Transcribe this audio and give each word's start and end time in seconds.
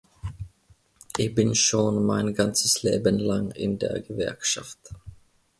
Ich 1.17 1.35
bin 1.35 1.53
schon 1.53 2.03
mein 2.07 2.33
ganzes 2.33 2.81
Leben 2.81 3.19
lang 3.19 3.51
in 3.51 3.77
der 3.77 4.01
Gewerkschaft. 4.01 4.95